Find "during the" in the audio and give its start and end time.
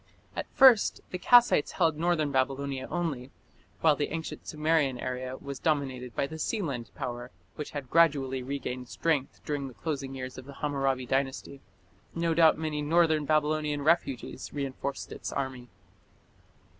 9.45-9.75